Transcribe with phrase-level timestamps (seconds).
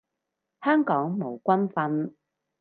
[0.63, 2.15] 香港冇軍訓